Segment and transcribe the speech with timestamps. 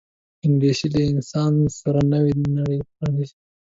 [0.45, 3.35] انګلیسي له انسان سره نوې نړۍ پرانیزي